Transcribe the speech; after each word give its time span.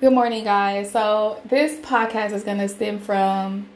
Good 0.00 0.12
morning, 0.12 0.44
guys. 0.44 0.92
So 0.92 1.42
this 1.46 1.80
podcast 1.80 2.30
is 2.30 2.44
going 2.44 2.58
to 2.58 2.68
stem 2.68 3.00
from 3.00 3.68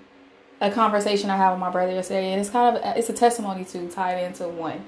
a 0.60 0.70
conversation 0.70 1.30
I 1.30 1.36
had 1.36 1.50
with 1.50 1.58
my 1.58 1.68
brother 1.68 1.90
yesterday, 1.90 2.30
and 2.30 2.40
it's 2.40 2.48
kind 2.48 2.76
of 2.76 2.96
it's 2.96 3.08
a 3.08 3.12
testimony 3.12 3.64
to 3.64 3.88
tie 3.88 4.20
it 4.20 4.26
into 4.26 4.46
one. 4.46 4.84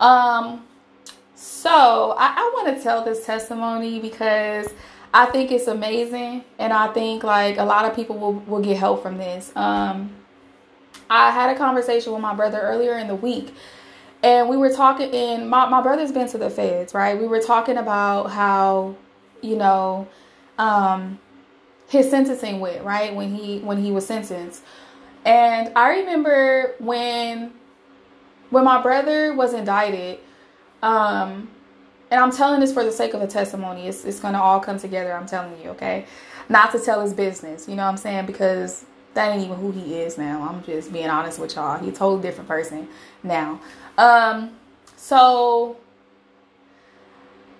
Um, 0.00 0.66
so 1.34 2.14
I, 2.18 2.34
I 2.36 2.52
want 2.54 2.76
to 2.76 2.82
tell 2.82 3.02
this 3.02 3.24
testimony 3.24 4.00
because 4.00 4.68
I 5.14 5.24
think 5.24 5.50
it's 5.50 5.66
amazing, 5.66 6.44
and 6.58 6.74
I 6.74 6.88
think 6.88 7.24
like 7.24 7.56
a 7.56 7.64
lot 7.64 7.86
of 7.86 7.96
people 7.96 8.18
will 8.18 8.34
will 8.34 8.60
get 8.60 8.76
help 8.76 9.02
from 9.02 9.16
this. 9.16 9.56
Um, 9.56 10.14
I 11.08 11.30
had 11.30 11.56
a 11.56 11.58
conversation 11.58 12.12
with 12.12 12.20
my 12.20 12.34
brother 12.34 12.60
earlier 12.60 12.98
in 12.98 13.08
the 13.08 13.16
week. 13.16 13.54
And 14.22 14.46
we 14.50 14.58
were 14.58 14.70
talking, 14.70 15.10
and 15.10 15.48
my, 15.48 15.66
my 15.70 15.80
brother's 15.80 16.12
been 16.12 16.28
to 16.28 16.36
the 16.36 16.50
feds, 16.50 16.92
right? 16.92 17.18
We 17.18 17.26
were 17.26 17.40
talking 17.40 17.78
about 17.78 18.24
how, 18.24 18.96
you 19.40 19.56
know, 19.56 20.06
um, 20.60 21.18
his 21.88 22.08
sentencing 22.10 22.60
with, 22.60 22.82
right 22.82 23.14
when 23.14 23.34
he 23.34 23.58
when 23.60 23.82
he 23.82 23.90
was 23.90 24.06
sentenced. 24.06 24.62
And 25.24 25.72
I 25.76 25.98
remember 26.00 26.74
when 26.78 27.52
when 28.50 28.64
my 28.64 28.80
brother 28.80 29.32
was 29.34 29.54
indicted, 29.54 30.18
um, 30.82 31.50
and 32.10 32.20
I'm 32.20 32.30
telling 32.30 32.60
this 32.60 32.72
for 32.72 32.84
the 32.84 32.92
sake 32.92 33.14
of 33.14 33.22
a 33.22 33.26
testimony. 33.26 33.88
It's 33.88 34.04
it's 34.04 34.20
gonna 34.20 34.40
all 34.40 34.60
come 34.60 34.78
together. 34.78 35.12
I'm 35.12 35.26
telling 35.26 35.60
you, 35.62 35.70
okay. 35.70 36.04
Not 36.48 36.72
to 36.72 36.80
tell 36.80 37.00
his 37.00 37.14
business, 37.14 37.68
you 37.68 37.76
know 37.76 37.84
what 37.84 37.90
I'm 37.90 37.96
saying? 37.96 38.26
Because 38.26 38.84
that 39.14 39.32
ain't 39.32 39.44
even 39.44 39.56
who 39.56 39.70
he 39.70 39.94
is 39.94 40.18
now. 40.18 40.48
I'm 40.48 40.64
just 40.64 40.92
being 40.92 41.08
honest 41.08 41.38
with 41.38 41.54
y'all. 41.54 41.78
He's 41.78 41.94
a 41.94 41.96
totally 41.96 42.22
different 42.22 42.48
person 42.48 42.88
now. 43.22 43.60
Um, 43.96 44.50
so 44.96 45.76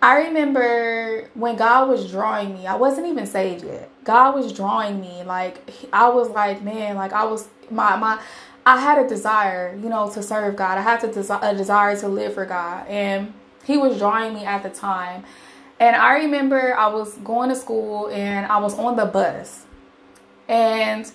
I 0.03 0.27
remember 0.27 1.29
when 1.35 1.57
God 1.57 1.89
was 1.89 2.11
drawing 2.11 2.55
me, 2.55 2.67
I 2.67 2.75
wasn't 2.77 3.07
even 3.07 3.27
saved 3.27 3.65
yet. 3.65 3.91
God 4.05 4.35
was 4.35 4.53
drawing 4.53 5.01
me. 5.01 5.23
Like 5.25 5.59
I 5.93 6.09
was 6.09 6.31
like, 6.31 6.63
man, 6.63 6.97
like 6.97 7.13
I 7.13 7.25
was 7.25 7.49
my 7.71 7.97
my 7.97 8.21
I 8.65 8.81
had 8.81 9.05
a 9.05 9.09
desire, 9.09 9.77
you 9.83 9.89
know, 9.89 10.11
to 10.11 10.23
serve 10.23 10.57
God. 10.57 10.79
I 10.79 10.83
had 10.83 11.01
to 11.01 11.09
desi- 11.09 11.43
a 11.43 11.55
desire 11.57 11.97
to 11.99 12.09
live 12.09 12.35
for 12.35 12.47
God. 12.47 12.87
And 12.89 13.33
he 13.65 13.77
was 13.77 13.99
drawing 13.99 14.35
me 14.35 14.45
at 14.45 14.63
the 14.63 14.71
time. 14.71 15.25
And 15.79 15.97
I 15.97 16.19
remember 16.19 16.77
I 16.77 16.89
was 16.89 17.17
going 17.19 17.49
to 17.49 17.57
school 17.57 18.09
and 18.09 18.47
I 18.47 18.59
was 18.59 18.79
on 18.79 18.97
the 18.97 19.07
bus. 19.07 19.65
And 20.49 21.11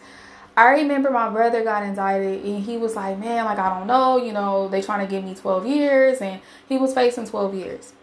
I 0.58 0.72
remember 0.72 1.12
my 1.12 1.30
brother 1.30 1.64
got 1.64 1.84
indicted 1.84 2.44
and 2.44 2.64
he 2.64 2.78
was 2.78 2.96
like, 2.96 3.20
man, 3.20 3.46
like, 3.46 3.60
I 3.60 3.78
don't 3.78 3.88
know, 3.88 4.18
you 4.18 4.32
know, 4.32 4.70
they 4.70 4.82
trying 4.82 5.06
to 5.06 5.12
give 5.12 5.24
me 5.24 5.36
12 5.36 5.68
years 5.68 6.20
and 6.20 6.42
he 6.68 6.78
was 6.78 6.94
facing 6.94 7.28
12 7.28 7.54
years. 7.54 7.94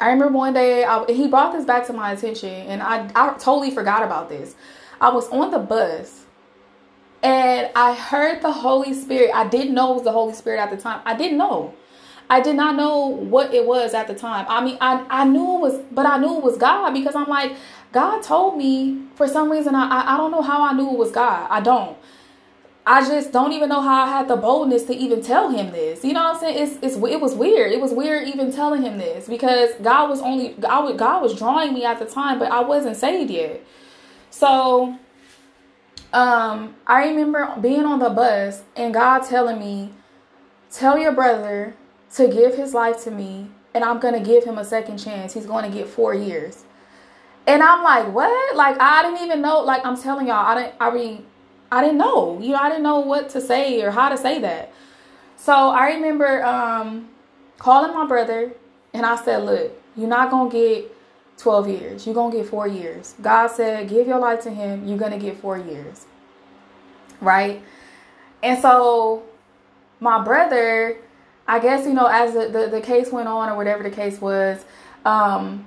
I 0.00 0.10
remember 0.10 0.36
one 0.36 0.54
day 0.54 0.84
I, 0.84 1.04
he 1.06 1.28
brought 1.28 1.52
this 1.52 1.64
back 1.64 1.86
to 1.86 1.92
my 1.92 2.12
attention 2.12 2.50
and 2.50 2.82
I, 2.82 3.10
I 3.14 3.34
totally 3.34 3.70
forgot 3.70 4.02
about 4.02 4.28
this. 4.28 4.54
I 5.00 5.10
was 5.10 5.28
on 5.28 5.50
the 5.50 5.58
bus 5.58 6.24
and 7.22 7.70
I 7.74 7.94
heard 7.94 8.42
the 8.42 8.52
Holy 8.52 8.94
Spirit. 8.94 9.30
I 9.34 9.46
didn't 9.48 9.74
know 9.74 9.92
it 9.92 9.94
was 9.96 10.04
the 10.04 10.12
Holy 10.12 10.34
Spirit 10.34 10.60
at 10.60 10.70
the 10.70 10.76
time. 10.76 11.00
I 11.04 11.16
didn't 11.16 11.38
know. 11.38 11.74
I 12.28 12.40
did 12.40 12.56
not 12.56 12.74
know 12.76 13.06
what 13.06 13.54
it 13.54 13.66
was 13.66 13.94
at 13.94 14.08
the 14.08 14.14
time. 14.14 14.46
I 14.48 14.64
mean, 14.64 14.78
I, 14.80 15.04
I 15.08 15.24
knew 15.24 15.56
it 15.56 15.60
was, 15.60 15.80
but 15.92 16.06
I 16.06 16.18
knew 16.18 16.36
it 16.36 16.42
was 16.42 16.56
God 16.56 16.92
because 16.92 17.14
I'm 17.14 17.28
like, 17.28 17.56
God 17.92 18.22
told 18.22 18.58
me 18.58 19.02
for 19.14 19.28
some 19.28 19.50
reason. 19.50 19.74
I, 19.74 19.88
I, 19.88 20.14
I 20.14 20.16
don't 20.16 20.32
know 20.32 20.42
how 20.42 20.62
I 20.62 20.72
knew 20.72 20.90
it 20.90 20.98
was 20.98 21.12
God. 21.12 21.46
I 21.50 21.60
don't. 21.60 21.96
I 22.88 23.00
just 23.00 23.32
don't 23.32 23.52
even 23.52 23.68
know 23.68 23.80
how 23.80 24.04
I 24.04 24.06
had 24.06 24.28
the 24.28 24.36
boldness 24.36 24.84
to 24.84 24.94
even 24.94 25.20
tell 25.20 25.50
him 25.50 25.72
this. 25.72 26.04
You 26.04 26.12
know 26.12 26.22
what 26.22 26.34
I'm 26.34 26.40
saying? 26.40 26.68
It's, 26.68 26.78
it's 26.82 26.94
it 26.94 27.20
was 27.20 27.34
weird. 27.34 27.72
It 27.72 27.80
was 27.80 27.92
weird 27.92 28.28
even 28.28 28.52
telling 28.52 28.82
him 28.82 28.96
this 28.96 29.26
because 29.26 29.70
God 29.82 30.08
was 30.08 30.20
only 30.20 30.50
God, 30.60 30.96
God 30.96 31.20
was 31.20 31.36
drawing 31.36 31.74
me 31.74 31.84
at 31.84 31.98
the 31.98 32.04
time, 32.04 32.38
but 32.38 32.52
I 32.52 32.60
wasn't 32.60 32.96
saved 32.96 33.32
yet. 33.32 33.60
So 34.30 34.96
um 36.12 36.76
I 36.86 37.08
remember 37.08 37.56
being 37.60 37.84
on 37.84 37.98
the 37.98 38.10
bus 38.10 38.62
and 38.76 38.94
God 38.94 39.24
telling 39.24 39.58
me, 39.58 39.90
"Tell 40.70 40.96
your 40.96 41.12
brother 41.12 41.74
to 42.14 42.28
give 42.28 42.54
his 42.54 42.72
life 42.72 43.02
to 43.02 43.10
me 43.10 43.50
and 43.74 43.82
I'm 43.82 43.98
going 43.98 44.14
to 44.14 44.20
give 44.20 44.44
him 44.44 44.56
a 44.58 44.64
second 44.64 44.98
chance. 44.98 45.34
He's 45.34 45.44
going 45.44 45.70
to 45.70 45.76
get 45.76 45.88
4 45.88 46.14
years." 46.14 46.62
And 47.48 47.64
I'm 47.64 47.82
like, 47.82 48.14
"What?" 48.14 48.54
Like 48.54 48.76
I 48.78 49.02
didn't 49.02 49.26
even 49.26 49.42
know 49.42 49.58
like 49.58 49.84
I'm 49.84 50.00
telling 50.00 50.28
y'all, 50.28 50.46
I 50.46 50.54
didn't 50.54 50.74
I 50.78 50.94
mean 50.94 51.26
I 51.70 51.82
didn't 51.82 51.98
know. 51.98 52.38
You 52.40 52.50
know, 52.50 52.58
I 52.58 52.68
didn't 52.68 52.84
know 52.84 53.00
what 53.00 53.28
to 53.30 53.40
say 53.40 53.82
or 53.82 53.90
how 53.90 54.08
to 54.08 54.16
say 54.16 54.40
that. 54.40 54.72
So 55.36 55.52
I 55.52 55.88
remember 55.88 56.44
um, 56.44 57.08
calling 57.58 57.94
my 57.94 58.06
brother 58.06 58.52
and 58.94 59.04
I 59.04 59.16
said, 59.16 59.44
Look, 59.44 59.72
you're 59.96 60.08
not 60.08 60.30
going 60.30 60.50
to 60.50 60.56
get 60.56 60.96
12 61.38 61.68
years. 61.68 62.06
You're 62.06 62.14
going 62.14 62.32
to 62.32 62.38
get 62.38 62.48
four 62.48 62.66
years. 62.66 63.14
God 63.20 63.48
said, 63.48 63.88
Give 63.88 64.06
your 64.06 64.18
life 64.18 64.42
to 64.42 64.50
Him. 64.50 64.86
You're 64.86 64.98
going 64.98 65.12
to 65.12 65.18
get 65.18 65.38
four 65.38 65.58
years. 65.58 66.06
Right? 67.20 67.62
And 68.42 68.60
so 68.60 69.24
my 70.00 70.22
brother, 70.22 70.98
I 71.48 71.58
guess, 71.58 71.86
you 71.86 71.94
know, 71.94 72.06
as 72.06 72.34
the, 72.34 72.48
the, 72.48 72.68
the 72.68 72.80
case 72.80 73.10
went 73.10 73.28
on 73.28 73.48
or 73.48 73.56
whatever 73.56 73.82
the 73.82 73.90
case 73.90 74.20
was, 74.20 74.64
um, 75.04 75.66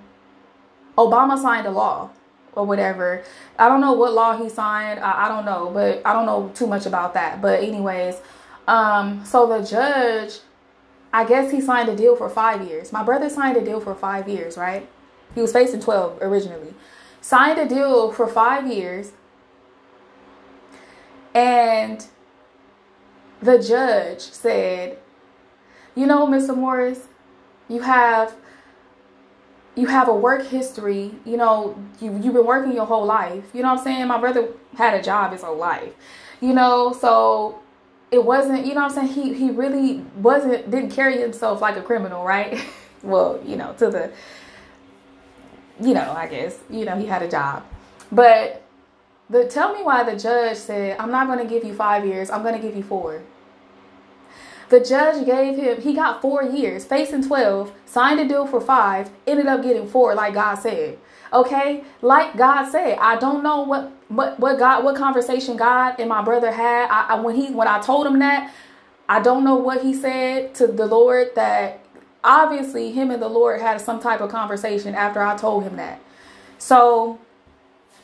Obama 0.97 1.41
signed 1.41 1.65
a 1.65 1.71
law 1.71 2.09
or 2.59 2.65
whatever. 2.65 3.23
I 3.57 3.69
don't 3.69 3.79
know 3.79 3.93
what 3.93 4.13
law 4.13 4.37
he 4.37 4.49
signed. 4.49 4.99
I, 4.99 5.25
I, 5.25 5.27
don't 5.29 5.45
know, 5.45 5.71
but 5.73 6.01
I 6.05 6.13
don't 6.13 6.25
know 6.25 6.51
too 6.53 6.67
much 6.67 6.85
about 6.85 7.13
that. 7.13 7.41
But 7.41 7.63
anyways, 7.63 8.15
um, 8.67 9.23
so 9.25 9.47
the 9.47 9.65
judge, 9.65 10.39
I 11.13 11.25
guess 11.25 11.51
he 11.51 11.61
signed 11.61 11.89
a 11.89 11.95
deal 11.95 12.15
for 12.15 12.29
five 12.29 12.67
years. 12.67 12.91
My 12.91 13.03
brother 13.03 13.29
signed 13.29 13.57
a 13.57 13.63
deal 13.63 13.79
for 13.79 13.95
five 13.95 14.27
years, 14.27 14.57
right? 14.57 14.87
He 15.33 15.41
was 15.41 15.53
facing 15.53 15.79
12 15.79 16.21
originally. 16.21 16.73
Signed 17.21 17.59
a 17.59 17.67
deal 17.67 18.11
for 18.11 18.27
five 18.27 18.67
years. 18.67 19.13
And 21.33 22.05
the 23.41 23.57
judge 23.57 24.19
said, 24.19 24.97
you 25.95 26.05
know, 26.05 26.27
Mr. 26.27 26.55
Morris, 26.55 27.07
you 27.69 27.81
have 27.81 28.35
you 29.79 29.87
have 29.87 30.09
a 30.09 30.13
work 30.13 30.45
history, 30.45 31.11
you 31.25 31.37
know, 31.37 31.77
you, 32.01 32.11
you've 32.21 32.33
been 32.33 32.45
working 32.45 32.73
your 32.73 32.85
whole 32.85 33.05
life. 33.05 33.45
You 33.53 33.61
know 33.61 33.69
what 33.69 33.79
I'm 33.79 33.83
saying? 33.83 34.07
My 34.07 34.19
brother 34.19 34.49
had 34.75 34.93
a 34.93 35.01
job 35.01 35.31
his 35.31 35.41
whole 35.41 35.57
life, 35.57 35.93
you 36.41 36.53
know, 36.53 36.93
so 36.93 37.59
it 38.11 38.23
wasn't, 38.23 38.65
you 38.65 38.73
know 38.73 38.81
what 38.81 38.97
I'm 38.97 39.07
saying? 39.07 39.13
He, 39.13 39.33
he 39.33 39.51
really 39.51 39.99
wasn't, 40.17 40.69
didn't 40.69 40.91
carry 40.91 41.19
himself 41.19 41.61
like 41.61 41.77
a 41.77 41.81
criminal, 41.81 42.25
right? 42.25 42.61
well, 43.03 43.41
you 43.45 43.55
know, 43.55 43.73
to 43.73 43.89
the, 43.89 44.11
you 45.79 45.93
know, 45.93 46.11
I 46.11 46.27
guess, 46.27 46.59
you 46.69 46.83
know, 46.83 46.97
he 46.97 47.05
had 47.05 47.21
a 47.21 47.29
job. 47.29 47.63
But 48.11 48.63
the, 49.29 49.45
tell 49.45 49.73
me 49.73 49.83
why 49.83 50.03
the 50.03 50.19
judge 50.19 50.57
said, 50.57 50.97
I'm 50.99 51.11
not 51.11 51.27
going 51.27 51.39
to 51.39 51.45
give 51.45 51.63
you 51.63 51.73
five 51.73 52.05
years, 52.05 52.29
I'm 52.29 52.41
going 52.41 52.55
to 52.55 52.61
give 52.61 52.75
you 52.75 52.83
four. 52.83 53.21
The 54.69 54.79
judge 54.79 55.25
gave 55.25 55.57
him, 55.57 55.81
he 55.81 55.93
got 55.93 56.21
four 56.21 56.43
years, 56.43 56.85
facing 56.85 57.27
12, 57.27 57.71
signed 57.85 58.19
a 58.19 58.27
deal 58.27 58.45
for 58.45 58.61
five, 58.61 59.09
ended 59.25 59.47
up 59.47 59.63
getting 59.63 59.87
four, 59.87 60.13
like 60.13 60.35
God 60.35 60.55
said. 60.55 60.99
Okay? 61.33 61.83
Like 62.01 62.37
God 62.37 62.69
said. 62.69 62.97
I 62.99 63.17
don't 63.17 63.43
know 63.43 63.61
what 63.61 63.91
what, 64.09 64.39
what 64.39 64.57
God 64.57 64.83
what 64.83 64.95
conversation 64.95 65.55
God 65.55 65.95
and 65.99 66.09
my 66.09 66.23
brother 66.23 66.51
had. 66.51 66.89
I, 66.89 67.15
I 67.15 67.19
when 67.19 67.35
he 67.35 67.51
when 67.51 67.67
I 67.67 67.79
told 67.79 68.07
him 68.07 68.19
that, 68.19 68.53
I 69.07 69.19
don't 69.19 69.43
know 69.43 69.55
what 69.55 69.83
he 69.83 69.93
said 69.93 70.55
to 70.55 70.67
the 70.67 70.85
Lord 70.85 71.35
that 71.35 71.83
obviously 72.23 72.91
him 72.91 73.11
and 73.11 73.21
the 73.21 73.27
Lord 73.27 73.61
had 73.61 73.79
some 73.81 73.99
type 73.99 74.21
of 74.21 74.31
conversation 74.31 74.95
after 74.95 75.21
I 75.21 75.37
told 75.37 75.63
him 75.63 75.75
that. 75.77 76.01
So 76.57 77.19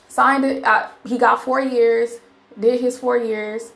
signed 0.08 0.46
it. 0.46 0.64
Uh, 0.64 0.88
he 1.06 1.18
got 1.18 1.44
four 1.44 1.60
years, 1.60 2.20
did 2.60 2.80
his 2.80 3.00
four 3.00 3.18
years. 3.18 3.72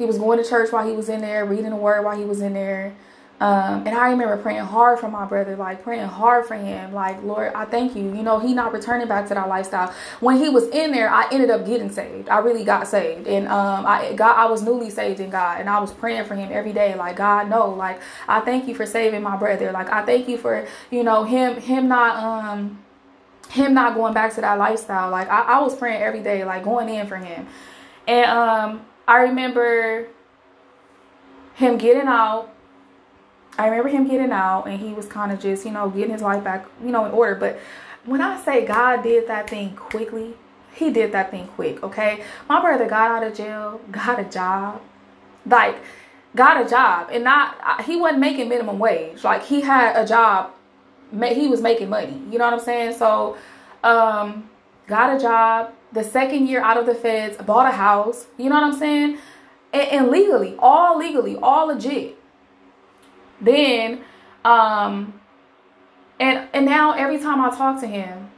He 0.00 0.06
was 0.06 0.16
going 0.16 0.42
to 0.42 0.48
church 0.48 0.72
while 0.72 0.88
he 0.88 0.94
was 0.94 1.10
in 1.10 1.20
there, 1.20 1.44
reading 1.44 1.68
the 1.68 1.76
word 1.76 2.06
while 2.06 2.16
he 2.16 2.24
was 2.24 2.40
in 2.40 2.54
there. 2.54 2.94
Um, 3.38 3.86
and 3.86 3.90
I 3.90 4.10
remember 4.10 4.34
praying 4.38 4.64
hard 4.64 4.98
for 4.98 5.10
my 5.10 5.26
brother, 5.26 5.56
like 5.56 5.82
praying 5.82 6.08
hard 6.08 6.46
for 6.46 6.54
him, 6.54 6.94
like 6.94 7.22
Lord, 7.22 7.52
I 7.54 7.66
thank 7.66 7.94
you. 7.94 8.04
You 8.04 8.22
know, 8.22 8.38
he 8.38 8.54
not 8.54 8.72
returning 8.72 9.08
back 9.08 9.28
to 9.28 9.34
that 9.34 9.46
lifestyle. 9.46 9.94
When 10.20 10.38
he 10.38 10.48
was 10.48 10.68
in 10.68 10.90
there, 10.90 11.10
I 11.10 11.28
ended 11.30 11.50
up 11.50 11.66
getting 11.66 11.90
saved. 11.90 12.30
I 12.30 12.38
really 12.38 12.64
got 12.64 12.88
saved, 12.88 13.26
and 13.26 13.46
um, 13.48 13.84
I 13.84 14.14
got 14.14 14.38
I 14.38 14.46
was 14.46 14.62
newly 14.62 14.88
saved 14.88 15.20
in 15.20 15.28
God, 15.28 15.60
and 15.60 15.68
I 15.68 15.80
was 15.80 15.92
praying 15.92 16.24
for 16.24 16.34
him 16.34 16.50
every 16.50 16.72
day. 16.72 16.94
Like 16.94 17.16
God, 17.16 17.50
no, 17.50 17.68
like 17.68 18.00
I 18.26 18.40
thank 18.40 18.66
you 18.66 18.74
for 18.74 18.86
saving 18.86 19.22
my 19.22 19.36
brother. 19.36 19.70
Like 19.70 19.90
I 19.90 20.02
thank 20.02 20.28
you 20.28 20.38
for 20.38 20.66
you 20.90 21.02
know 21.02 21.24
him 21.24 21.60
him 21.60 21.88
not 21.88 22.16
um 22.16 22.78
him 23.50 23.74
not 23.74 23.94
going 23.94 24.14
back 24.14 24.34
to 24.36 24.40
that 24.40 24.58
lifestyle. 24.58 25.10
Like 25.10 25.28
I, 25.28 25.42
I 25.42 25.60
was 25.60 25.76
praying 25.76 26.02
every 26.02 26.22
day, 26.22 26.42
like 26.42 26.64
going 26.64 26.88
in 26.88 27.06
for 27.06 27.16
him, 27.16 27.46
and 28.06 28.30
um 28.30 28.86
I 29.06 29.22
remember 29.22 30.08
him 31.54 31.78
getting 31.78 32.06
out. 32.06 32.52
I 33.58 33.68
remember 33.68 33.88
him 33.88 34.08
getting 34.08 34.32
out 34.32 34.64
and 34.66 34.80
he 34.80 34.92
was 34.94 35.06
kind 35.06 35.32
of 35.32 35.40
just, 35.40 35.64
you 35.64 35.72
know, 35.72 35.90
getting 35.90 36.12
his 36.12 36.22
life 36.22 36.42
back, 36.42 36.66
you 36.82 36.90
know, 36.90 37.04
in 37.04 37.12
order. 37.12 37.34
But 37.34 37.58
when 38.04 38.20
I 38.20 38.40
say 38.40 38.64
God 38.64 39.02
did 39.02 39.28
that 39.28 39.50
thing 39.50 39.76
quickly, 39.76 40.34
he 40.72 40.90
did 40.90 41.12
that 41.12 41.30
thing 41.30 41.48
quick, 41.48 41.82
okay? 41.82 42.22
My 42.48 42.60
brother 42.60 42.88
got 42.88 43.10
out 43.10 43.22
of 43.22 43.34
jail, 43.34 43.80
got 43.90 44.18
a 44.18 44.24
job. 44.24 44.80
Like, 45.46 45.76
got 46.36 46.64
a 46.64 46.68
job. 46.68 47.08
And 47.12 47.24
not, 47.24 47.82
he 47.84 47.96
wasn't 47.96 48.20
making 48.20 48.48
minimum 48.48 48.78
wage. 48.78 49.24
Like, 49.24 49.42
he 49.44 49.60
had 49.60 49.96
a 49.96 50.06
job, 50.06 50.52
he 51.12 51.48
was 51.48 51.60
making 51.60 51.88
money. 51.88 52.20
You 52.30 52.38
know 52.38 52.44
what 52.44 52.54
I'm 52.54 52.60
saying? 52.60 52.96
So, 52.96 53.36
um, 53.82 54.49
got 54.90 55.16
a 55.16 55.20
job, 55.20 55.72
the 55.92 56.04
second 56.04 56.48
year 56.48 56.60
out 56.60 56.76
of 56.76 56.86
the 56.86 56.94
feds, 56.94 57.36
bought 57.38 57.66
a 57.66 57.74
house. 57.74 58.26
You 58.36 58.50
know 58.50 58.56
what 58.56 58.64
I'm 58.64 58.78
saying? 58.78 59.18
And, 59.72 59.88
and 59.88 60.08
legally, 60.10 60.56
all 60.58 60.98
legally, 60.98 61.36
all 61.36 61.68
legit. 61.68 62.16
Then, 63.40 64.02
um, 64.44 65.18
and 66.18 66.48
and 66.52 66.66
now 66.66 66.92
every 66.92 67.18
time 67.18 67.40
I 67.40 67.48
talk 67.56 67.80
to 67.80 67.86
him, 67.86 68.30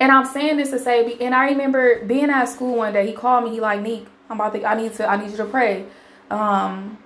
and 0.00 0.10
I'm 0.10 0.24
saying 0.24 0.56
this 0.56 0.70
to 0.70 0.78
say, 0.78 1.16
and 1.20 1.34
I 1.34 1.50
remember 1.50 2.04
being 2.06 2.30
at 2.30 2.46
school 2.46 2.76
one 2.76 2.92
day, 2.94 3.06
he 3.06 3.12
called 3.12 3.44
me. 3.44 3.50
He 3.50 3.60
like, 3.60 3.82
Neek, 3.82 4.06
I'm 4.30 4.40
about 4.40 4.54
to, 4.54 4.64
I 4.64 4.74
need 4.74 4.94
to, 4.94 5.06
I 5.06 5.16
need 5.16 5.30
you 5.30 5.36
to 5.36 5.44
pray. 5.44 5.84
Um, 6.30 6.98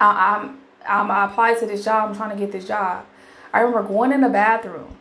I, 0.00 0.36
I'm, 0.36 0.60
I'm, 0.86 1.10
I 1.10 1.26
applied 1.26 1.58
to 1.60 1.66
this 1.66 1.84
job. 1.84 2.10
I'm 2.10 2.16
trying 2.16 2.30
to 2.30 2.36
get 2.36 2.50
this 2.50 2.66
job. 2.66 3.06
I 3.52 3.60
remember 3.60 3.88
going 3.88 4.12
in 4.12 4.20
the 4.20 4.28
bathroom 4.28 4.96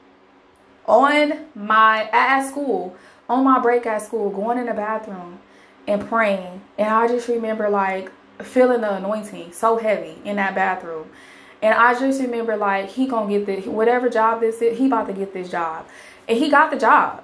on 0.88 1.46
my 1.56 2.10
at 2.12 2.48
school, 2.48 2.96
on 3.30 3.44
my 3.44 3.60
break 3.60 3.86
at 3.86 4.02
school, 4.02 4.30
going 4.30 4.58
in 4.58 4.68
the 4.68 4.74
bathroom 4.74 5.40
and 5.88 6.08
praying. 6.08 6.62
And 6.78 6.90
I 6.90 7.08
just 7.08 7.28
remember 7.28 7.70
like 7.70 8.12
feeling 8.42 8.82
the 8.82 8.96
anointing 8.96 9.54
so 9.54 9.78
heavy 9.78 10.18
in 10.24 10.36
that 10.36 10.56
bathroom. 10.56 11.10
And 11.62 11.74
I 11.74 11.98
just 11.98 12.22
remember 12.22 12.58
like 12.58 12.90
he 12.90 13.08
gonna 13.08 13.40
get 13.40 13.46
the 13.46 13.70
whatever 13.70 14.10
job 14.10 14.42
this 14.42 14.62
is, 14.62 14.78
he 14.78 14.88
about 14.88 15.08
to 15.08 15.14
get 15.14 15.34
this 15.34 15.50
job, 15.50 15.88
and 16.28 16.38
he 16.38 16.50
got 16.50 16.72
the 16.72 16.78
job. 16.78 17.24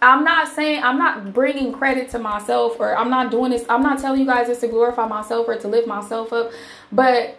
I'm 0.00 0.24
not 0.24 0.48
saying 0.48 0.82
I'm 0.82 0.98
not 0.98 1.32
bringing 1.32 1.72
credit 1.72 2.10
to 2.10 2.18
myself 2.18 2.80
or 2.80 2.96
I'm 2.96 3.08
not 3.08 3.30
doing 3.30 3.52
this. 3.52 3.64
I'm 3.68 3.82
not 3.82 4.00
telling 4.00 4.20
you 4.20 4.26
guys 4.26 4.48
this 4.48 4.60
to 4.60 4.68
glorify 4.68 5.06
myself 5.06 5.46
or 5.46 5.56
to 5.56 5.68
lift 5.68 5.86
myself 5.86 6.32
up, 6.32 6.50
but 6.90 7.38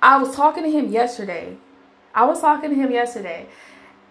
I 0.00 0.18
was 0.18 0.34
talking 0.34 0.62
to 0.62 0.70
him 0.70 0.92
yesterday. 0.92 1.56
I 2.14 2.24
was 2.26 2.40
talking 2.40 2.70
to 2.70 2.76
him 2.76 2.90
yesterday, 2.90 3.46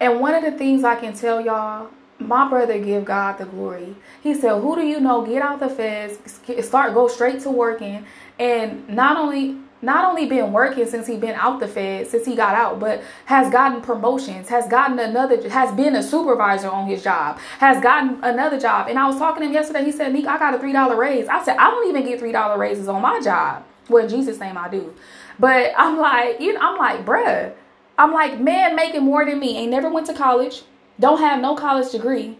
and 0.01 0.19
one 0.19 0.33
of 0.33 0.43
the 0.43 0.51
things 0.51 0.83
I 0.83 0.95
can 0.95 1.13
tell 1.13 1.39
y'all 1.39 1.89
my 2.19 2.47
brother 2.47 2.77
give 2.77 3.05
God 3.05 3.39
the 3.39 3.45
glory. 3.45 3.95
He 4.21 4.33
said, 4.35 4.61
"Who 4.61 4.75
do 4.75 4.81
you 4.85 4.99
know? 4.99 5.25
Get 5.25 5.41
out 5.41 5.59
the 5.59 5.69
feds, 5.69 6.19
start 6.65 6.93
go 6.93 7.07
straight 7.07 7.39
to 7.41 7.49
working, 7.49 8.05
and 8.37 8.87
not 8.89 9.17
only 9.17 9.57
not 9.81 10.05
only 10.05 10.27
been 10.27 10.51
working 10.53 10.85
since 10.85 11.07
he 11.07 11.17
been 11.17 11.33
out 11.35 11.59
the 11.59 11.67
fed 11.67 12.05
since 12.07 12.23
he 12.25 12.35
got 12.35 12.53
out 12.53 12.79
but 12.79 13.01
has 13.25 13.51
gotten 13.51 13.81
promotions 13.81 14.47
has 14.47 14.67
gotten 14.67 14.99
another 14.99 15.49
has 15.49 15.73
been 15.75 15.95
a 15.95 16.03
supervisor 16.03 16.69
on 16.69 16.85
his 16.87 17.03
job 17.03 17.39
has 17.57 17.81
gotten 17.81 18.23
another 18.23 18.59
job. 18.59 18.87
And 18.87 18.99
i 18.99 19.07
was 19.07 19.17
talking 19.17 19.41
to 19.41 19.47
him 19.47 19.53
yesterday. 19.53 19.83
He 19.83 19.91
said 19.91 20.13
Neek, 20.13 20.27
i 20.27 20.37
got 20.37 20.53
a 20.53 20.59
three 20.59 20.73
dollar 20.73 20.95
raise. 20.95 21.27
I 21.27 21.43
said 21.43 21.57
i 21.57 21.71
don't 21.71 21.89
even 21.89 22.03
get 22.03 22.19
three 22.19 22.31
dollar 22.31 22.59
raises 22.59 22.87
on 22.87 23.01
my 23.01 23.19
job. 23.21 23.63
Well 23.89 24.07
jesus 24.07 24.39
name 24.39 24.57
i 24.57 24.69
do. 24.69 24.93
But 25.39 25.73
i'm 25.75 25.97
like 25.97 26.39
you 26.39 26.53
know 26.53 26.59
i'm 26.61 26.77
like 26.77 27.03
bruh 27.03 27.53
i'm 28.01 28.11
like 28.11 28.39
man 28.39 28.75
making 28.75 29.03
more 29.03 29.25
than 29.25 29.39
me 29.39 29.57
ain't 29.57 29.71
never 29.71 29.89
went 29.89 30.05
to 30.07 30.13
college 30.13 30.63
don't 30.99 31.19
have 31.19 31.41
no 31.41 31.55
college 31.55 31.91
degree 31.91 32.37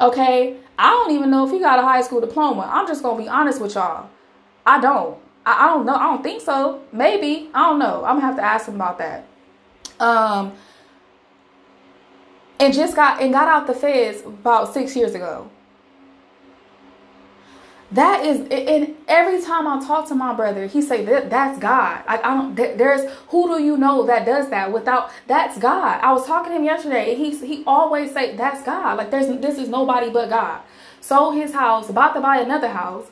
okay 0.00 0.56
i 0.78 0.90
don't 0.90 1.12
even 1.12 1.30
know 1.30 1.44
if 1.44 1.50
he 1.50 1.58
got 1.58 1.78
a 1.78 1.82
high 1.82 2.02
school 2.02 2.20
diploma 2.20 2.68
i'm 2.72 2.86
just 2.86 3.02
gonna 3.02 3.20
be 3.22 3.28
honest 3.28 3.60
with 3.60 3.74
y'all 3.74 4.08
i 4.66 4.80
don't 4.80 5.18
I, 5.44 5.64
I 5.64 5.68
don't 5.68 5.86
know. 5.86 5.94
I 5.94 6.04
don't 6.04 6.22
think 6.22 6.40
so. 6.40 6.82
Maybe. 6.92 7.50
I 7.54 7.68
don't 7.68 7.78
know. 7.78 8.04
I'm 8.04 8.16
gonna 8.16 8.26
have 8.26 8.36
to 8.36 8.42
ask 8.44 8.68
him 8.68 8.76
about 8.76 8.98
that. 8.98 9.26
Um 10.00 10.52
and 12.60 12.72
just 12.72 12.94
got 12.94 13.20
and 13.20 13.32
got 13.32 13.48
out 13.48 13.66
the 13.66 13.74
feds 13.74 14.22
about 14.24 14.72
six 14.72 14.94
years 14.94 15.14
ago. 15.14 15.50
That 17.92 18.24
is, 18.24 18.40
and 18.50 18.96
every 19.06 19.42
time 19.42 19.66
I 19.66 19.84
talk 19.84 20.08
to 20.08 20.14
my 20.14 20.32
brother, 20.34 20.66
he 20.66 20.80
say 20.80 21.04
that 21.04 21.28
that's 21.28 21.58
God. 21.58 22.04
Like 22.06 22.24
I 22.24 22.34
don't, 22.34 22.54
there's 22.54 23.10
who 23.28 23.48
do 23.48 23.62
you 23.62 23.76
know 23.76 24.06
that 24.06 24.24
does 24.24 24.48
that 24.50 24.72
without 24.72 25.10
that's 25.26 25.58
God. 25.58 26.00
I 26.02 26.12
was 26.12 26.26
talking 26.26 26.52
to 26.52 26.58
him 26.58 26.64
yesterday. 26.64 27.14
He 27.14 27.36
he 27.36 27.62
always 27.66 28.12
say 28.12 28.34
that's 28.36 28.62
God. 28.62 28.96
Like 28.96 29.10
there's 29.10 29.26
this 29.40 29.58
is 29.58 29.68
nobody 29.68 30.10
but 30.10 30.30
God. 30.30 30.62
Sold 31.00 31.34
his 31.34 31.52
house, 31.52 31.90
about 31.90 32.14
to 32.14 32.20
buy 32.20 32.38
another 32.38 32.68
house 32.68 33.08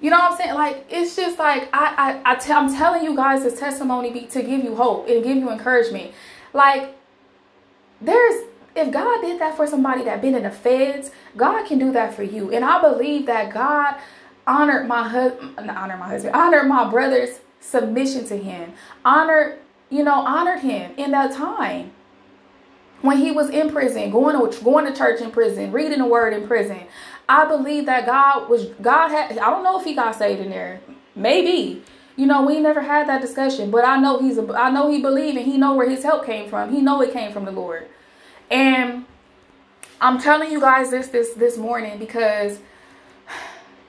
you 0.00 0.10
know 0.10 0.18
what 0.18 0.32
I'm 0.32 0.38
saying? 0.38 0.54
Like 0.54 0.86
it's 0.90 1.16
just 1.16 1.38
like 1.38 1.68
I 1.72 2.20
I, 2.24 2.32
I 2.32 2.34
t- 2.36 2.52
I'm 2.52 2.72
telling 2.72 3.02
you 3.02 3.16
guys 3.16 3.42
this 3.42 3.58
testimony 3.58 4.10
be, 4.10 4.26
to 4.26 4.42
give 4.42 4.62
you 4.62 4.76
hope 4.76 5.08
and 5.08 5.24
give 5.24 5.36
you 5.36 5.50
encouragement. 5.50 6.12
Like 6.52 6.96
there's 8.00 8.44
if 8.78 8.92
God 8.92 9.20
did 9.20 9.40
that 9.40 9.56
for 9.56 9.66
somebody 9.66 10.04
that 10.04 10.22
been 10.22 10.34
in 10.34 10.44
the 10.44 10.50
feds, 10.50 11.10
God 11.36 11.66
can 11.66 11.78
do 11.78 11.92
that 11.92 12.14
for 12.14 12.22
you. 12.22 12.52
And 12.52 12.64
I 12.64 12.80
believe 12.80 13.26
that 13.26 13.52
God 13.52 13.96
honored 14.46 14.86
my 14.86 15.08
husband, 15.08 15.70
honored 15.70 15.98
my 15.98 16.08
husband, 16.08 16.34
honored 16.34 16.66
my 16.66 16.90
brother's 16.90 17.40
submission 17.60 18.24
to 18.26 18.36
him, 18.36 18.72
honored 19.04 19.58
you 19.90 20.02
know 20.04 20.14
honored 20.26 20.60
him 20.60 20.92
in 20.96 21.10
that 21.10 21.34
time 21.34 21.92
when 23.02 23.18
he 23.18 23.30
was 23.30 23.50
in 23.50 23.70
prison, 23.70 24.10
going 24.10 24.50
to 24.50 24.64
going 24.64 24.86
to 24.86 24.96
church 24.96 25.20
in 25.20 25.30
prison, 25.30 25.70
reading 25.72 25.98
the 25.98 26.06
word 26.06 26.32
in 26.32 26.46
prison. 26.46 26.80
I 27.28 27.46
believe 27.46 27.86
that 27.86 28.06
God 28.06 28.48
was 28.48 28.66
God 28.80 29.08
had 29.08 29.38
I 29.38 29.50
don't 29.50 29.62
know 29.62 29.78
if 29.78 29.84
he 29.84 29.94
got 29.94 30.14
saved 30.16 30.40
in 30.40 30.50
there. 30.50 30.80
Maybe. 31.14 31.82
You 32.16 32.26
know, 32.26 32.42
we 32.44 32.58
never 32.58 32.80
had 32.80 33.08
that 33.08 33.20
discussion, 33.20 33.70
but 33.70 33.84
I 33.84 33.96
know 34.00 34.18
he's 34.18 34.38
a, 34.38 34.52
I 34.52 34.70
know 34.70 34.90
he 34.90 35.00
believed 35.00 35.36
and 35.36 35.46
he 35.46 35.56
know 35.56 35.74
where 35.74 35.88
his 35.88 36.02
help 36.02 36.26
came 36.26 36.50
from. 36.50 36.74
He 36.74 36.82
know 36.82 37.00
it 37.00 37.12
came 37.12 37.30
from 37.30 37.44
the 37.44 37.52
Lord. 37.52 37.88
And 38.50 39.04
I'm 40.00 40.20
telling 40.20 40.50
you 40.50 40.60
guys 40.60 40.90
this 40.90 41.08
this 41.08 41.34
this 41.34 41.56
morning 41.56 41.98
because 41.98 42.58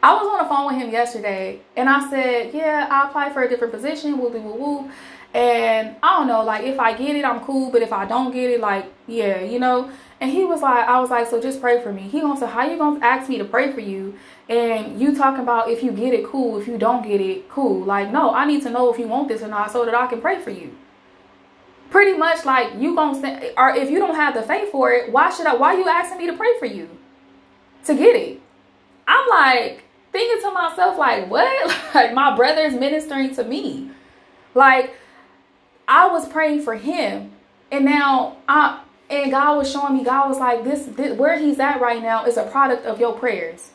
I 0.02 0.14
was 0.14 0.28
on 0.28 0.44
the 0.44 0.50
phone 0.50 0.68
with 0.68 0.76
him 0.76 0.92
yesterday 0.92 1.62
and 1.76 1.90
I 1.90 2.10
said, 2.10 2.54
Yeah, 2.54 2.88
I 2.90 3.08
applied 3.08 3.34
for 3.34 3.44
a 3.44 3.50
different 3.50 3.74
position, 3.74 4.18
whoop 4.18 4.34
whoop 4.34 4.56
whoop. 4.58 4.92
And 5.34 5.96
I 6.02 6.18
don't 6.18 6.28
know, 6.28 6.44
like 6.44 6.64
if 6.64 6.80
I 6.80 6.98
get 6.98 7.16
it, 7.16 7.24
I'm 7.24 7.42
cool, 7.42 7.70
but 7.70 7.84
if 7.84 7.94
I 7.94 8.06
don't 8.06 8.32
get 8.32 8.50
it, 8.50 8.60
like, 8.60 8.92
yeah, 9.08 9.42
you 9.42 9.60
know. 9.60 9.92
And 10.20 10.32
he 10.32 10.44
was 10.44 10.62
like, 10.62 10.88
I 10.88 11.00
was 11.00 11.12
like, 11.12 11.30
so 11.30 11.40
just 11.40 11.62
pray 11.62 11.82
for 11.82 11.94
me. 11.94 12.02
He 12.02 12.20
gonna 12.20 12.40
say, 12.40 12.48
how 12.48 12.64
you 12.68 12.78
gonna 12.78 13.00
ask 13.06 13.30
me 13.30 13.38
to 13.38 13.46
pray 13.46 13.72
for 13.72 13.80
you? 13.82 14.16
And 14.50 15.00
you 15.00 15.16
talking 15.16 15.42
about 15.42 15.70
if 15.70 15.84
you 15.84 15.92
get 15.92 16.14
it, 16.14 16.26
cool. 16.26 16.60
If 16.60 16.68
you 16.68 16.78
don't 16.78 17.04
get 17.04 17.22
it, 17.22 17.48
cool. 17.50 17.84
Like, 17.86 18.12
no, 18.12 18.34
I 18.34 18.46
need 18.46 18.64
to 18.64 18.70
know 18.70 18.92
if 18.92 19.00
you 19.00 19.08
want 19.08 19.28
this 19.28 19.44
or 19.44 19.48
not 19.48 19.72
so 19.72 19.86
that 19.86 19.94
I 19.94 20.08
can 20.08 20.20
pray 20.20 20.42
for 20.42 20.50
you. 20.50 20.76
Pretty 21.90 22.18
much 22.18 22.46
like 22.46 22.74
you 22.78 22.96
gonna 22.96 23.20
say, 23.20 23.54
or 23.58 23.70
if 23.70 23.90
you 23.90 24.00
don't 24.00 24.16
have 24.16 24.34
the 24.34 24.44
faith 24.44 24.72
for 24.72 24.92
it, 24.92 25.12
why 25.12 25.32
should 25.32 25.48
I? 25.48 25.56
Why 25.56 25.74
you 25.74 25.88
asking 25.88 26.20
me 26.20 26.28
to 26.28 26.34
pray 26.34 26.58
for 26.60 26.66
you 26.66 26.90
to 27.86 27.96
get 27.96 28.16
it? 28.16 28.42
I'm 29.08 29.28
like 29.28 29.84
thinking 30.12 30.42
to 30.48 30.54
myself, 30.54 30.98
like, 30.98 31.30
what? 31.30 31.76
Like 31.96 32.14
my 32.14 32.36
brother's 32.36 32.74
ministering 32.74 33.34
to 33.36 33.44
me, 33.44 33.90
like 34.54 34.94
I 35.88 36.08
was 36.08 36.30
praying 36.30 36.62
for 36.62 36.76
him, 36.76 37.32
and 37.72 37.84
now 37.84 38.38
I 38.48 38.82
and 39.10 39.32
God 39.32 39.58
was 39.58 39.72
showing 39.72 39.98
me, 39.98 40.04
God 40.04 40.30
was 40.30 40.38
like, 40.38 40.64
this, 40.64 40.86
this 40.86 41.18
where 41.18 41.40
he's 41.40 41.60
at 41.60 41.82
right 41.82 42.02
now 42.02 42.26
is 42.26 42.38
a 42.38 42.44
product 42.44 42.86
of 42.86 43.00
your 43.00 43.14
prayers. 43.14 43.72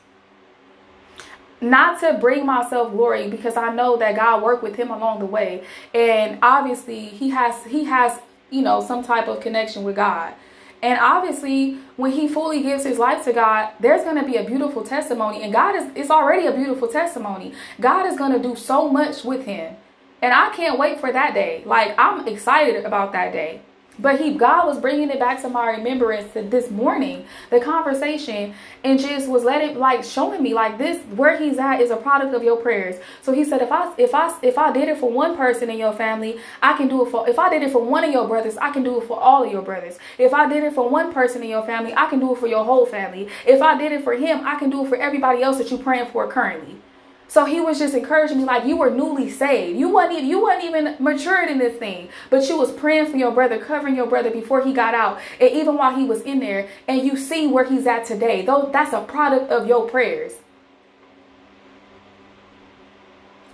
Not 1.61 2.01
to 2.01 2.15
bring 2.15 2.45
myself 2.45 2.93
glory 2.93 3.29
because 3.29 3.57
I 3.57 3.73
know 3.73 3.97
that 3.97 4.17
God 4.17 4.43
worked 4.43 4.63
with 4.63 4.77
him 4.77 4.91
along 4.91 5.21
the 5.21 5.27
way. 5.27 5.65
And 5.95 6.39
obviously 6.43 7.07
he 7.07 7.31
has 7.31 7.65
he 7.65 7.85
has, 7.85 8.21
you 8.51 8.63
know, 8.63 8.81
some 8.81 9.03
type 9.03 9.29
of 9.29 9.41
connection 9.41 9.83
with 9.83 9.97
God. 9.97 10.35
And 10.83 11.01
obviously, 11.01 11.79
when 11.97 12.13
he 12.13 12.29
fully 12.29 12.63
gives 12.63 12.85
his 12.85 12.99
life 12.99 13.25
to 13.25 13.33
God, 13.33 13.71
there's 13.81 14.05
going 14.05 14.17
to 14.17 14.27
be 14.27 14.37
a 14.37 14.45
beautiful 14.45 14.83
testimony. 14.83 15.43
And 15.43 15.51
God 15.51 15.75
is, 15.75 15.91
it's 15.95 16.11
already 16.11 16.47
a 16.47 16.53
beautiful 16.53 16.89
testimony. 16.89 17.55
God 17.81 18.05
is 18.05 18.19
going 18.19 18.33
to 18.33 18.39
do 18.39 18.55
so 18.55 18.91
much 18.91 19.25
with 19.25 19.47
him. 19.47 19.77
And 20.21 20.35
I 20.35 20.51
can't 20.55 20.79
wait 20.79 21.01
for 21.01 21.11
that 21.11 21.33
day. 21.33 21.63
Like, 21.65 21.95
I'm 21.99 22.29
excited 22.29 22.85
about 22.85 23.13
that 23.13 23.33
day. 23.33 23.63
But 23.99 24.21
he, 24.21 24.35
God 24.35 24.67
was 24.67 24.79
bringing 24.79 25.09
it 25.11 25.21
back 25.21 25.41
to 25.43 25.49
my 25.49 25.71
remembrance 25.71 26.33
that 26.33 26.51
this 26.51 26.71
morning, 26.71 27.27
the 27.51 27.61
conversation, 27.61 28.55
and 28.83 28.99
just 28.99 29.29
was 29.29 29.45
letting, 29.45 29.79
like, 29.79 30.03
showing 30.03 30.43
me, 30.43 30.53
like, 30.53 30.79
this 30.79 31.01
where 31.15 31.37
he's 31.37 31.59
at 31.59 31.81
is 31.81 31.91
a 31.91 31.97
product 31.97 32.35
of 32.35 32.43
your 32.43 32.57
prayers. 32.57 32.97
So 33.23 33.33
he 33.33 33.45
said, 33.45 33.63
if 33.63 33.71
I, 33.71 33.93
if 33.97 34.13
I, 34.13 34.37
if 34.43 34.59
I 34.59 34.73
did 34.73 34.89
it 34.89 34.99
for 34.99 35.11
one 35.11 35.37
person 35.37 35.71
in 35.71 35.79
your 35.79 35.93
family, 35.93 36.41
I 36.61 36.77
can 36.77 36.89
do 36.89 37.07
it 37.07 37.11
for. 37.11 37.29
If 37.29 37.39
I 37.39 37.49
did 37.49 37.63
it 37.63 37.71
for 37.71 37.83
one 37.83 38.03
of 38.03 38.11
your 38.11 38.27
brothers, 38.27 38.57
I 38.57 38.71
can 38.71 38.83
do 38.83 39.01
it 39.01 39.07
for 39.07 39.19
all 39.19 39.45
of 39.45 39.53
your 39.53 39.63
brothers. 39.63 39.99
If 40.19 40.35
I 40.35 40.49
did 40.49 40.65
it 40.65 40.75
for 40.75 40.89
one 40.89 41.13
person 41.13 41.43
in 41.43 41.49
your 41.49 41.65
family, 41.65 41.95
I 41.95 42.07
can 42.07 42.19
do 42.19 42.35
it 42.35 42.39
for 42.39 42.49
your 42.49 42.65
whole 42.65 42.87
family. 42.87 43.29
If 43.47 43.63
I 43.63 43.79
did 43.79 43.93
it 43.93 44.03
for 44.03 44.15
him, 44.15 44.45
I 44.45 44.57
can 44.57 44.71
do 44.71 44.85
it 44.85 44.89
for 44.89 44.97
everybody 44.97 45.43
else 45.43 45.59
that 45.59 45.71
you're 45.71 45.79
praying 45.79 46.07
for 46.07 46.27
currently. 46.29 46.81
So 47.27 47.45
he 47.47 47.61
was 47.61 47.79
just 47.79 47.95
encouraging 47.95 48.39
me 48.39 48.45
like 48.45 48.65
you 48.65 48.77
were 48.77 48.91
newly 48.91 49.31
saved. 49.31 49.79
You 49.79 49.89
wasn't 49.89 50.19
even, 50.19 50.29
you 50.29 50.43
wasn't 50.43 50.65
even 50.65 50.97
matured 51.01 51.49
in 51.49 51.59
this 51.59 51.77
thing, 51.79 52.09
but 52.31 52.49
you 52.49 52.57
was 52.57 52.71
praying 52.73 53.11
for 53.11 53.17
your 53.17 53.33
brother, 53.33 53.59
covering 53.59 53.97
your 53.97 54.07
brother 54.07 54.31
before 54.31 54.65
he 54.65 54.73
got 54.73 54.95
out, 54.95 55.21
and 55.41 55.51
even 55.51 55.77
while 55.77 55.97
he 55.97 56.05
was 56.05 56.23
in 56.23 56.39
there. 56.41 56.69
And 56.87 57.03
you 57.03 57.17
see 57.17 57.47
where 57.47 57.65
he's 57.65 57.87
at 57.87 58.05
today. 58.05 58.45
Though 58.45 58.71
that's 58.73 58.93
a 58.93 59.01
product 59.03 59.51
of 59.51 59.67
your 59.67 59.89
prayers. 59.89 60.35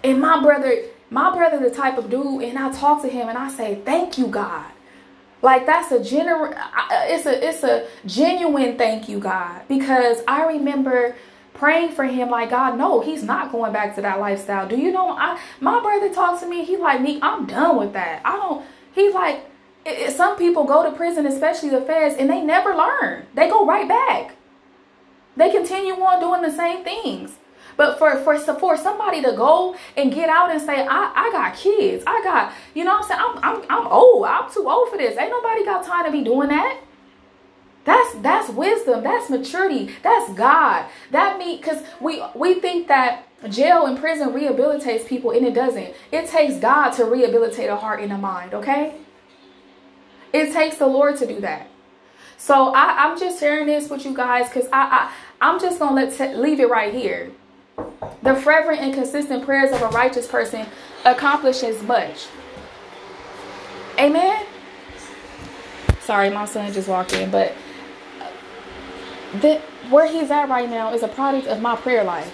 And 0.03 0.21
my 0.21 0.43
brother, 0.43 0.85
my 1.11 1.35
brother, 1.35 1.59
the 1.59 1.75
type 1.75 1.99
of 1.99 2.11
dude, 2.11 2.43
and 2.43 2.59
I 2.59 2.73
talk 2.73 3.03
to 3.03 3.09
him 3.09 3.29
and 3.29 3.37
I 3.37 3.51
say, 3.51 3.81
"Thank 3.85 4.19
you, 4.19 4.27
God." 4.27 4.67
Like 5.43 5.65
that's 5.65 5.91
a 5.91 6.03
genuine, 6.03 6.55
it's 6.91 7.27
a 7.27 7.49
it's 7.49 7.65
a 7.65 7.87
genuine 8.05 8.77
thank 8.77 9.09
you, 9.09 9.19
God, 9.19 9.63
because 9.69 10.19
I 10.29 10.47
remember 10.47 11.17
praying 11.61 11.93
for 11.93 12.05
him 12.05 12.31
like 12.31 12.51
God, 12.51 12.79
no, 12.79 13.01
he's 13.01 13.23
not 13.23 13.53
going 13.53 13.73
back 13.73 13.95
to 13.95 14.01
that 14.01 14.19
lifestyle. 14.19 14.67
Do 14.67 14.77
you 14.77 14.91
know 14.91 15.11
I 15.11 15.39
my 15.61 15.79
brother 15.81 16.13
talks 16.13 16.41
to 16.41 16.49
me, 16.49 16.65
he 16.65 16.77
like 16.79 17.03
me, 17.03 17.21
I'm 17.23 17.47
done 17.47 17.77
with 17.77 17.93
that. 17.93 18.23
I 18.25 18.33
don't 18.33 18.65
he 18.93 19.13
like 19.13 19.45
it, 19.85 20.09
it, 20.09 20.17
some 20.17 20.37
people 20.37 20.65
go 20.65 20.83
to 20.83 20.97
prison, 20.97 21.27
especially 21.27 21.69
the 21.69 21.83
feds, 21.83 22.17
and 22.19 22.29
they 22.29 22.41
never 22.41 22.75
learn. 22.75 23.27
They 23.35 23.49
go 23.49 23.67
right 23.67 23.87
back. 23.87 24.37
They 25.37 25.51
continue 25.51 25.93
on 25.93 26.21
doing 26.21 26.43
the 26.43 26.51
same 26.51 26.83
things. 26.83 27.37
But 27.77 27.99
for 27.99 28.17
for 28.25 28.39
for 28.39 28.77
somebody 28.77 29.23
to 29.23 29.33
go 29.33 29.77
and 29.97 30.13
get 30.13 30.31
out 30.31 30.51
and 30.51 30.61
say, 30.61 30.87
I, 30.87 31.13
I 31.15 31.31
got 31.31 31.57
kids, 31.57 32.03
I 32.07 32.23
got, 32.23 32.53
you 32.75 32.85
know 32.85 32.97
I'm 32.97 33.03
saying? 33.03 33.21
I'm, 33.23 33.39
I'm 33.43 33.65
I'm 33.69 33.87
old. 33.87 34.25
I'm 34.25 34.51
too 34.51 34.69
old 34.69 34.89
for 34.89 34.97
this. 34.97 35.17
Ain't 35.19 35.31
nobody 35.31 35.65
got 35.65 35.85
time 35.85 36.07
to 36.07 36.11
be 36.11 36.25
doing 36.25 36.49
that. 36.49 36.81
That's 37.91 38.15
that's 38.23 38.49
wisdom. 38.51 39.03
That's 39.03 39.29
maturity. 39.29 39.93
That's 40.05 40.33
God. 40.35 40.87
That 41.11 41.41
mean 41.41 41.57
because 41.57 41.83
we 42.01 42.23
we 42.37 42.61
think 42.61 42.87
that 42.87 43.27
jail 43.51 43.87
and 43.87 43.99
prison 43.99 44.29
rehabilitates 44.29 45.09
people 45.09 45.33
and 45.33 45.45
it 45.45 45.55
doesn't. 45.55 45.93
It 46.13 46.29
takes 46.29 46.59
God 46.59 46.91
to 46.91 47.05
rehabilitate 47.05 47.69
a 47.69 47.75
heart 47.75 48.01
and 48.01 48.13
a 48.13 48.17
mind. 48.17 48.55
Okay. 48.55 48.95
It 50.33 50.53
takes 50.53 50.77
the 50.77 50.87
Lord 50.87 51.17
to 51.17 51.27
do 51.27 51.41
that. 51.41 51.67
So 52.39 52.73
I, 52.73 53.07
I'm 53.07 53.19
just 53.19 53.41
sharing 53.41 53.67
this 53.67 53.91
with 53.91 54.05
you 54.05 54.15
guys 54.15 54.49
because 54.49 54.69
I, 54.73 55.11
I 55.11 55.13
I'm 55.41 55.59
just 55.59 55.81
gonna 55.81 56.07
let 56.07 56.39
leave 56.39 56.61
it 56.61 56.71
right 56.71 56.95
here. 56.95 57.33
The 58.23 58.37
fervent 58.37 58.79
and 58.79 58.95
consistent 58.95 59.45
prayers 59.45 59.73
of 59.73 59.83
a 59.83 59.89
righteous 59.89 60.29
person 60.29 60.65
accomplishes 61.05 61.83
much. 61.83 62.29
Amen. 63.99 64.47
Sorry, 66.03 66.31
my 66.31 66.45
son 66.45 66.73
just 66.73 66.87
walked 66.87 67.15
in, 67.15 67.33
but 67.33 67.53
that 69.37 69.61
where 69.91 70.07
he's 70.07 70.31
at 70.31 70.49
right 70.49 70.69
now 70.69 70.93
is 70.93 71.03
a 71.03 71.09
product 71.09 71.47
of 71.47 71.61
my 71.61 71.77
prayer 71.77 72.05
life. 72.05 72.33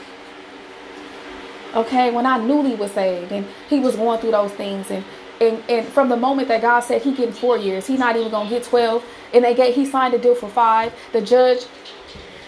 Okay, 1.74 2.10
when 2.10 2.24
I 2.24 2.38
newly 2.38 2.74
was 2.74 2.92
saved 2.92 3.32
and 3.32 3.46
he 3.68 3.80
was 3.80 3.96
going 3.96 4.20
through 4.20 4.30
those 4.30 4.52
things 4.52 4.90
and 4.90 5.04
and, 5.38 5.62
and 5.68 5.86
from 5.86 6.08
the 6.08 6.16
moment 6.16 6.48
that 6.48 6.62
God 6.62 6.80
said 6.80 7.02
he 7.02 7.14
getting 7.14 7.34
four 7.34 7.58
years, 7.58 7.86
he's 7.86 7.98
not 7.98 8.16
even 8.16 8.30
gonna 8.30 8.48
get 8.48 8.64
twelve, 8.64 9.04
and 9.34 9.44
they 9.44 9.54
get 9.54 9.74
he 9.74 9.84
signed 9.84 10.14
a 10.14 10.18
deal 10.18 10.34
for 10.34 10.48
five. 10.48 10.94
The 11.12 11.20
judge, 11.20 11.66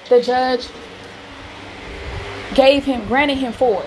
the 0.08 0.22
judge 0.22 0.68
gave 2.54 2.84
him, 2.84 3.06
granted 3.06 3.36
him 3.36 3.52
four. 3.52 3.84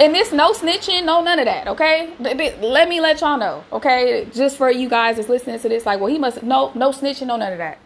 And 0.00 0.14
this 0.14 0.32
no 0.32 0.52
snitching, 0.52 1.04
no 1.04 1.22
none 1.22 1.38
of 1.38 1.44
that, 1.44 1.68
okay? 1.68 2.12
Let 2.18 2.88
me 2.88 3.00
let 3.00 3.20
y'all 3.20 3.38
know, 3.38 3.64
okay? 3.72 4.26
Just 4.34 4.56
for 4.56 4.70
you 4.70 4.88
guys 4.88 5.16
that's 5.16 5.28
listening 5.28 5.60
to 5.60 5.68
this, 5.68 5.86
like, 5.86 6.00
well, 6.00 6.12
he 6.12 6.18
must 6.18 6.42
no 6.42 6.72
no 6.74 6.90
snitching, 6.90 7.28
no 7.28 7.36
none 7.36 7.52
of 7.52 7.58
that. 7.58 7.78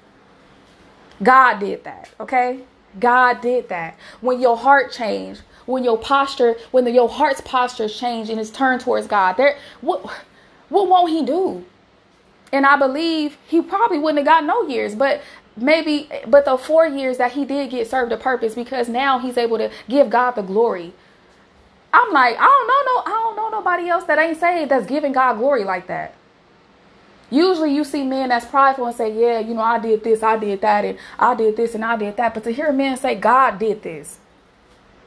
God 1.23 1.59
did 1.59 1.85
that, 1.85 2.11
okay? 2.19 2.61
God 2.99 3.41
did 3.41 3.69
that. 3.69 3.97
When 4.21 4.41
your 4.41 4.57
heart 4.57 4.93
changed, 4.93 5.43
when 5.67 5.85
your 5.85 5.99
posture, 5.99 6.57
when 6.71 6.85
the, 6.85 6.91
your 6.91 7.09
heart's 7.09 7.41
posture 7.43 7.89
changed 7.89 8.31
and 8.31 8.41
it's 8.41 8.51
turned 8.51 8.81
towards 8.81 9.07
God, 9.07 9.37
there 9.37 9.57
what 9.81 10.05
what 10.69 10.89
won't 10.89 11.11
he 11.11 11.25
do? 11.25 11.65
And 12.53 12.67
I 12.67 12.77
believe 12.77 13.37
he 13.47 13.63
probably 13.63 13.99
wouldn't 13.99 14.19
have 14.19 14.27
got 14.27 14.45
no 14.45 14.67
years, 14.67 14.95
but 14.95 15.23
maybe 15.57 16.09
but 16.27 16.45
the 16.45 16.57
four 16.59 16.87
years 16.87 17.19
that 17.19 17.33
he 17.33 17.45
did 17.45 17.71
get 17.71 17.89
served 17.89 18.13
a 18.13 18.17
purpose 18.17 18.55
because 18.55 18.89
now 18.89 19.19
he's 19.19 19.37
able 19.37 19.59
to 19.59 19.71
give 19.89 20.11
God 20.11 20.33
the 20.33 20.43
glory. 20.43 20.93
I'm 21.93 22.13
like, 22.13 22.37
I 22.39 22.45
don't 22.45 22.67
know 22.67 22.95
no 22.95 23.13
I 23.13 23.23
don't 23.23 23.37
know 23.37 23.59
nobody 23.59 23.89
else 23.89 24.05
that 24.05 24.19
ain't 24.19 24.39
saved 24.39 24.71
that's 24.71 24.87
giving 24.87 25.13
God 25.13 25.35
glory 25.39 25.65
like 25.65 25.87
that. 25.89 26.15
Usually 27.31 27.73
you 27.73 27.85
see 27.85 28.03
men 28.03 28.31
that's 28.31 28.47
prideful 28.47 28.87
and 28.87 28.97
say, 28.97 29.13
Yeah, 29.13 29.39
you 29.39 29.55
know, 29.55 29.63
I 29.63 29.79
did 29.79 30.03
this, 30.03 30.23
I 30.23 30.37
did 30.37 30.61
that, 30.63 30.85
and 30.85 30.99
I 31.19 31.35
did 31.35 31.57
this 31.57 31.75
and 31.75 31.85
I 31.85 31.97
did 31.97 32.17
that. 32.17 32.35
But 32.35 32.45
to 32.45 32.51
hear 32.51 32.67
a 32.67 32.73
man 32.73 32.97
say, 32.97 33.15
God 33.15 33.59
did 33.59 33.83
this. 33.83 34.19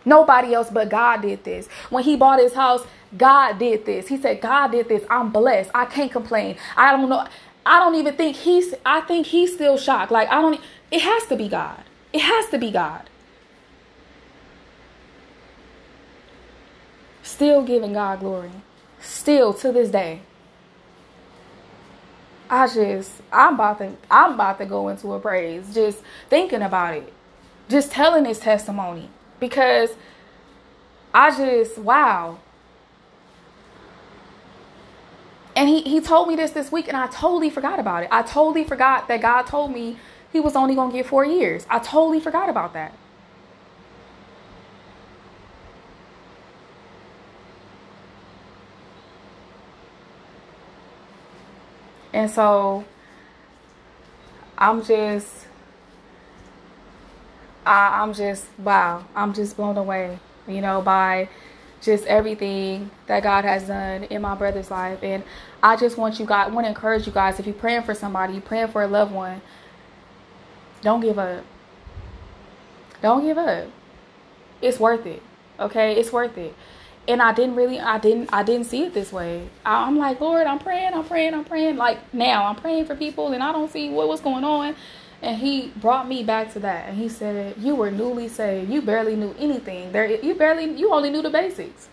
Nobody 0.06 0.54
else 0.54 0.70
but 0.70 0.90
God 0.90 1.22
did 1.22 1.44
this. 1.44 1.68
When 1.90 2.04
he 2.04 2.16
bought 2.16 2.40
his 2.40 2.54
house, 2.54 2.86
God 3.18 3.60
did 3.60 3.86
this. 3.86 4.08
He 4.08 4.18
said, 4.18 4.42
God 4.42 4.72
did 4.72 4.90
this. 4.90 5.04
I'm 5.10 5.32
blessed. 5.32 5.72
I 5.74 5.86
can't 5.86 6.12
complain. 6.12 6.58
I 6.76 6.92
don't 6.92 7.10
know. 7.10 7.26
I 7.66 7.80
don't 7.80 7.96
even 7.96 8.16
think 8.16 8.36
he's, 8.36 8.74
I 8.86 9.02
think 9.02 9.28
he's 9.28 9.54
still 9.54 9.78
shocked. 9.78 10.12
Like, 10.12 10.30
I 10.30 10.42
don't, 10.42 10.60
it 10.92 11.02
has 11.02 11.26
to 11.28 11.36
be 11.36 11.48
God. 11.48 11.82
It 12.12 12.22
has 12.22 12.48
to 12.50 12.58
be 12.58 12.72
God. 12.72 13.10
Still 17.22 17.64
giving 17.64 17.94
God 17.94 18.20
glory. 18.20 18.52
Still 19.02 19.54
to 19.56 19.72
this 19.72 19.90
day. 19.90 20.22
I 22.54 22.68
just, 22.68 23.12
I'm 23.32 23.56
about 23.56 23.80
to, 23.80 23.94
I'm 24.12 24.34
about 24.34 24.60
to 24.60 24.66
go 24.68 24.88
into 24.90 25.12
a 25.14 25.20
praise. 25.20 25.74
Just 25.74 26.04
thinking 26.30 26.62
about 26.62 26.94
it. 26.94 27.12
Just 27.68 27.92
telling 27.92 28.26
his 28.26 28.38
testimony. 28.38 29.10
Because 29.40 29.90
I 31.12 31.36
just, 31.36 31.80
wow. 31.80 32.38
And 35.56 35.68
he, 35.68 35.82
he 35.82 36.00
told 36.00 36.28
me 36.28 36.36
this 36.36 36.52
this 36.52 36.72
week, 36.72 36.88
and 36.88 36.96
I 36.96 37.08
totally 37.08 37.50
forgot 37.50 37.80
about 37.80 38.04
it. 38.04 38.10
I 38.12 38.22
totally 38.22 38.64
forgot 38.64 39.08
that 39.08 39.20
God 39.20 39.48
told 39.48 39.72
me 39.72 39.98
he 40.32 40.40
was 40.40 40.56
only 40.56 40.76
going 40.76 40.92
to 40.92 40.98
get 40.98 41.08
four 41.08 41.26
years. 41.26 41.66
I 41.72 41.80
totally 41.80 42.20
forgot 42.20 42.50
about 42.50 42.74
that. 42.74 42.94
And 52.14 52.30
so 52.30 52.86
I'm 54.58 54.84
just, 54.84 55.28
I, 57.66 58.02
I'm 58.02 58.14
just, 58.14 58.46
wow, 58.60 59.06
I'm 59.16 59.34
just 59.34 59.58
blown 59.58 59.78
away, 59.78 60.20
you 60.48 60.62
know, 60.62 60.82
by 60.82 61.28
just 61.82 62.06
everything 62.06 62.92
that 63.08 63.24
God 63.24 63.44
has 63.44 63.68
done 63.68 64.04
in 64.06 64.22
my 64.22 64.36
brother's 64.36 64.72
life. 64.72 65.00
And 65.04 65.24
I 65.62 65.76
just 65.76 65.98
want 65.98 66.20
you 66.20 66.26
guys, 66.26 66.52
want 66.52 66.66
to 66.66 66.70
encourage 66.70 67.06
you 67.08 67.12
guys, 67.12 67.40
if 67.40 67.46
you're 67.46 67.56
praying 67.56 67.84
for 67.84 67.94
somebody, 67.94 68.34
you're 68.34 68.42
praying 68.42 68.70
for 68.70 68.84
a 68.84 68.88
loved 68.88 69.12
one, 69.12 69.42
don't 70.82 71.02
give 71.02 71.18
up. 71.18 71.44
Don't 73.02 73.24
give 73.24 73.38
up. 73.38 73.68
It's 74.62 74.80
worth 74.80 75.06
it. 75.06 75.22
Okay? 75.60 75.96
It's 75.96 76.12
worth 76.12 76.38
it. 76.38 76.54
And 77.08 77.22
I 77.22 77.34
didn't 77.34 77.56
really, 77.56 77.80
I 77.80 77.98
didn't, 77.98 78.30
I 78.32 78.44
didn't 78.44 78.68
see 78.68 78.84
it 78.84 78.94
this 78.94 79.12
way. 79.12 79.50
I, 79.66 79.86
I'm 79.86 79.98
like, 79.98 80.22
Lord, 80.22 80.48
I'm 80.48 80.60
praying, 80.60 80.94
I'm 80.94 81.04
praying, 81.04 81.34
I'm 81.34 81.44
praying. 81.44 81.76
Like 81.76 82.14
now, 82.14 82.46
I'm 82.46 82.56
praying 82.56 82.86
for 82.86 82.96
people, 82.96 83.34
and 83.34 83.44
I 83.44 83.52
don't 83.52 83.70
see 83.70 83.90
what 83.90 84.08
was 84.08 84.22
going 84.22 84.44
on. 84.44 84.76
And 85.22 85.38
he 85.38 85.72
brought 85.78 86.08
me 86.08 86.24
back 86.24 86.52
to 86.54 86.60
that. 86.60 86.90
And 86.90 86.98
he 86.98 87.10
said, 87.10 87.56
You 87.58 87.76
were 87.76 87.92
newly 87.92 88.28
saved. 88.28 88.72
You 88.72 88.82
barely 88.82 89.16
knew 89.16 89.34
anything. 89.40 89.92
There 89.92 90.06
you 90.06 90.36
barely 90.36 90.66
you 90.66 90.94
only 90.94 91.10
knew 91.10 91.22
the 91.22 91.30
basics. 91.30 91.88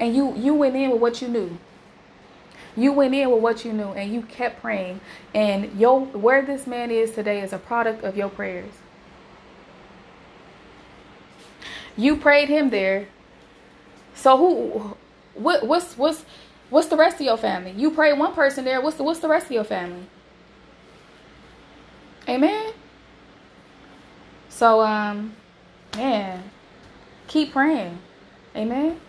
And 0.00 0.14
you 0.16 0.34
you 0.34 0.54
went 0.54 0.74
in 0.74 0.90
with 0.90 1.00
what 1.00 1.20
you 1.20 1.28
knew. 1.28 1.58
You 2.76 2.92
went 2.92 3.14
in 3.14 3.30
with 3.30 3.42
what 3.42 3.64
you 3.64 3.72
knew 3.72 3.88
and 3.88 4.12
you 4.12 4.22
kept 4.22 4.60
praying. 4.60 5.00
And 5.34 5.78
your 5.78 6.00
where 6.06 6.42
this 6.42 6.66
man 6.66 6.90
is 6.90 7.12
today 7.12 7.42
is 7.42 7.52
a 7.52 7.58
product 7.58 8.02
of 8.02 8.16
your 8.16 8.30
prayers. 8.30 8.72
You 11.96 12.16
prayed 12.16 12.48
him 12.48 12.70
there. 12.70 13.08
So 14.14 14.36
who 14.36 14.96
what 15.34 15.66
what's 15.66 15.96
what's 15.98 16.24
what's 16.70 16.88
the 16.88 16.96
rest 16.96 17.16
of 17.16 17.22
your 17.22 17.36
family? 17.36 17.72
You 17.72 17.90
pray 17.90 18.12
one 18.12 18.34
person 18.34 18.64
there. 18.64 18.80
What's 18.80 18.96
the 18.96 19.04
what's 19.04 19.20
the 19.20 19.28
rest 19.28 19.46
of 19.46 19.52
your 19.52 19.64
family? 19.64 20.06
Amen. 22.28 22.72
So 24.48 24.80
um 24.82 25.34
man, 25.96 26.42
keep 27.26 27.52
praying. 27.52 27.98
Amen. 28.56 29.00